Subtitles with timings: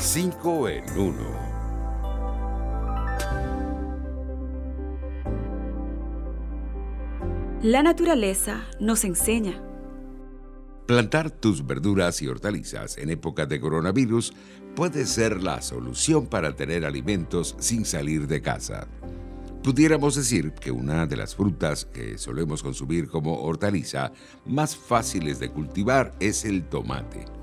[0.00, 1.14] 5 en 1.
[7.62, 9.62] La naturaleza nos enseña.
[10.86, 14.32] Plantar tus verduras y hortalizas en época de coronavirus
[14.74, 18.88] puede ser la solución para tener alimentos sin salir de casa.
[19.62, 24.12] Pudiéramos decir que una de las frutas que solemos consumir como hortaliza
[24.46, 27.39] más fáciles de cultivar es el tomate.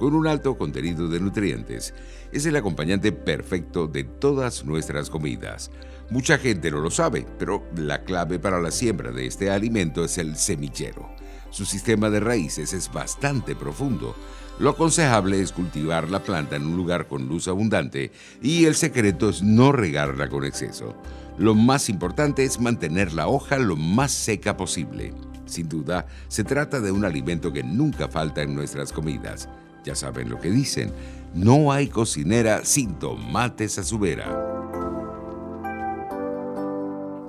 [0.00, 1.92] Con un alto contenido de nutrientes,
[2.32, 5.70] es el acompañante perfecto de todas nuestras comidas.
[6.08, 10.16] Mucha gente no lo sabe, pero la clave para la siembra de este alimento es
[10.16, 11.10] el semillero.
[11.50, 14.16] Su sistema de raíces es bastante profundo.
[14.58, 19.28] Lo aconsejable es cultivar la planta en un lugar con luz abundante y el secreto
[19.28, 20.94] es no regarla con exceso.
[21.36, 25.12] Lo más importante es mantener la hoja lo más seca posible.
[25.44, 29.46] Sin duda, se trata de un alimento que nunca falta en nuestras comidas.
[29.84, 30.92] Ya saben lo que dicen,
[31.34, 34.26] no hay cocinera sin tomates a su vera.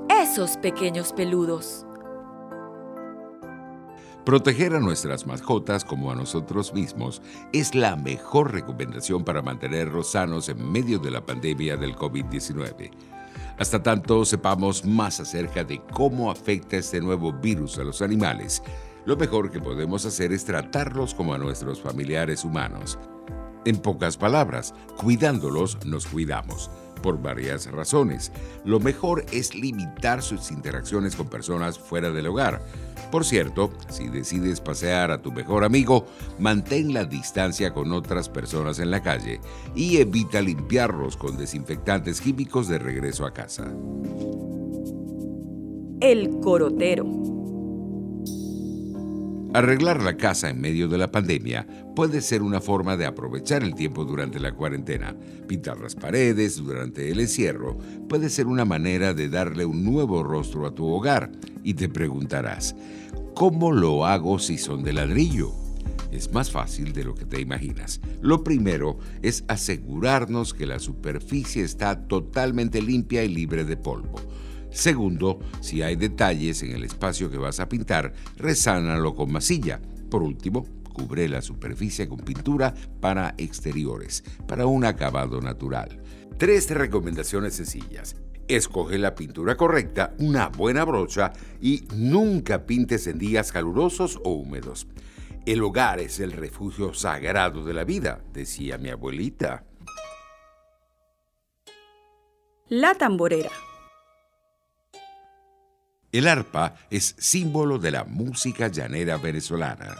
[0.09, 1.85] Esos pequeños peludos.
[4.25, 10.47] Proteger a nuestras mascotas como a nosotros mismos es la mejor recomendación para mantenerlos sanos
[10.47, 12.91] en medio de la pandemia del COVID-19.
[13.57, 18.61] Hasta tanto sepamos más acerca de cómo afecta este nuevo virus a los animales,
[19.05, 22.99] lo mejor que podemos hacer es tratarlos como a nuestros familiares humanos.
[23.65, 26.71] En pocas palabras, cuidándolos nos cuidamos
[27.01, 28.31] por varias razones.
[28.63, 32.63] Lo mejor es limitar sus interacciones con personas fuera del hogar.
[33.11, 36.05] Por cierto, si decides pasear a tu mejor amigo,
[36.39, 39.41] mantén la distancia con otras personas en la calle
[39.75, 43.71] y evita limpiarlos con desinfectantes químicos de regreso a casa.
[45.99, 47.40] El corotero.
[49.53, 53.75] Arreglar la casa en medio de la pandemia puede ser una forma de aprovechar el
[53.75, 55.13] tiempo durante la cuarentena.
[55.45, 57.77] Pintar las paredes durante el encierro
[58.07, 61.33] puede ser una manera de darle un nuevo rostro a tu hogar.
[61.63, 62.77] Y te preguntarás,
[63.35, 65.51] ¿cómo lo hago si son de ladrillo?
[66.13, 67.99] Es más fácil de lo que te imaginas.
[68.21, 74.15] Lo primero es asegurarnos que la superficie está totalmente limpia y libre de polvo.
[74.71, 79.81] Segundo, si hay detalles en el espacio que vas a pintar, resánalo con masilla.
[80.09, 86.01] Por último, cubre la superficie con pintura para exteriores, para un acabado natural.
[86.37, 88.15] Tres recomendaciones sencillas.
[88.47, 94.87] Escoge la pintura correcta, una buena brocha y nunca pintes en días calurosos o húmedos.
[95.45, 99.65] El hogar es el refugio sagrado de la vida, decía mi abuelita.
[102.67, 103.51] La tamborera.
[106.11, 109.95] El arpa es símbolo de la música llanera venezolana.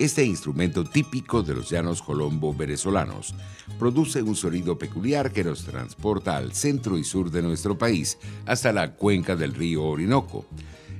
[0.00, 3.34] Este instrumento típico de los llanos colombo venezolanos
[3.78, 8.72] produce un sonido peculiar que nos transporta al centro y sur de nuestro país hasta
[8.72, 10.44] la cuenca del río Orinoco.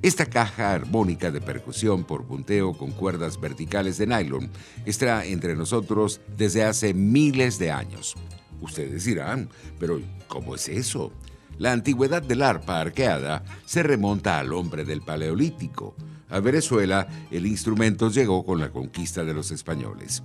[0.03, 4.51] Esta caja armónica de percusión por punteo con cuerdas verticales de nylon
[4.87, 8.15] está entre nosotros desde hace miles de años.
[8.61, 9.49] Ustedes dirán,
[9.81, 11.13] pero ¿cómo es eso?
[11.59, 15.97] La antigüedad del arpa arqueada se remonta al hombre del Paleolítico.
[16.31, 20.23] A Venezuela, el instrumento llegó con la conquista de los españoles.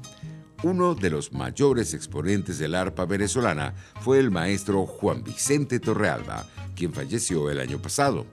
[0.62, 6.46] Uno de los mayores exponentes del arpa venezolana fue el maestro Juan Vicente Torrealba,
[6.76, 8.28] quien falleció el año pasado.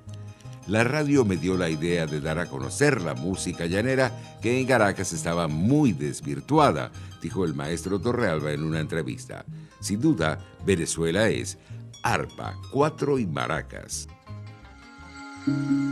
[0.67, 4.13] La radio me dio la idea de dar a conocer la música llanera
[4.43, 9.47] que en Caracas estaba muy desvirtuada, dijo el maestro Torrealba en una entrevista.
[9.81, 11.59] Sin duda, Venezuela es
[12.03, 14.09] arpa, cuatro y maracas.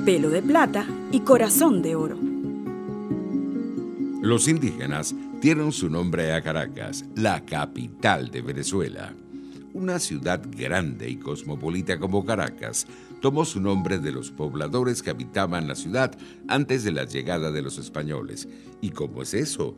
[0.04, 2.19] Pelo de plata y corazón de oro.
[4.20, 9.14] Los indígenas dieron su nombre a Caracas, la capital de Venezuela.
[9.72, 12.86] Una ciudad grande y cosmopolita como Caracas
[13.20, 16.16] tomó su nombre de los pobladores que habitaban la ciudad
[16.48, 18.48] antes de la llegada de los españoles.
[18.80, 19.74] ¿Y cómo es eso?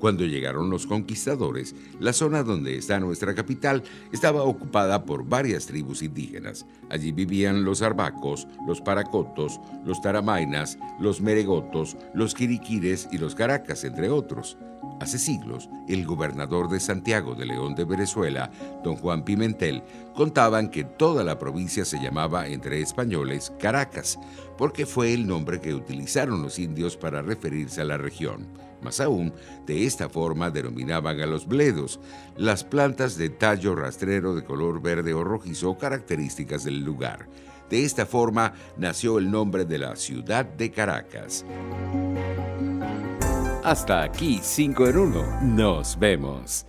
[0.00, 3.82] Cuando llegaron los conquistadores, la zona donde está nuestra capital
[4.12, 6.64] estaba ocupada por varias tribus indígenas.
[6.88, 13.84] Allí vivían los arbacos, los paracotos, los taramainas, los meregotos, los quiriquires y los caracas,
[13.84, 14.56] entre otros.
[15.00, 18.50] Hace siglos, el gobernador de Santiago de León de Venezuela,
[18.84, 19.82] don Juan Pimentel,
[20.14, 24.18] contaban que toda la provincia se llamaba entre españoles Caracas,
[24.58, 28.46] porque fue el nombre que utilizaron los indios para referirse a la región.
[28.82, 29.32] Más aún,
[29.66, 31.98] de esta forma denominaban a los bledos,
[32.36, 37.26] las plantas de tallo rastrero de color verde o rojizo características del lugar.
[37.70, 41.46] De esta forma nació el nombre de la ciudad de Caracas.
[43.62, 45.40] Hasta aquí 5 en 1.
[45.42, 46.66] Nos vemos.